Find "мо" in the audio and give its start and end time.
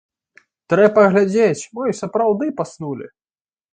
1.75-1.83